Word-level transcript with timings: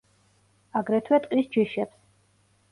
აგრეთვე 0.81 1.21
ტყის 1.27 1.53
ჯიშებს. 1.59 2.03